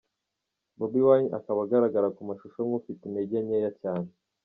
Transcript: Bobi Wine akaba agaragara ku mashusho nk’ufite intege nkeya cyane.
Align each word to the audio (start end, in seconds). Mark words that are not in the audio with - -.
Bobi 0.77 0.99
Wine 1.05 1.29
akaba 1.37 1.59
agaragara 1.65 2.07
ku 2.15 2.21
mashusho 2.29 2.59
nk’ufite 2.67 3.01
intege 3.05 3.35
nkeya 3.45 3.71
cyane. 3.81 4.09